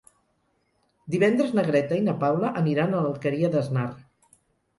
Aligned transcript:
Divendres 1.15 1.53
na 1.59 1.65
Greta 1.67 1.99
i 1.99 2.07
na 2.07 2.15
Paula 2.25 2.51
aniran 2.63 2.97
a 2.97 3.03
l'Alqueria 3.05 3.53
d'Asnar. 3.59 3.87